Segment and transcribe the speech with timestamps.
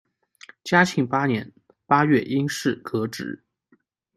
[0.63, 1.51] 嘉庆八年
[1.85, 3.43] 八月因事革职。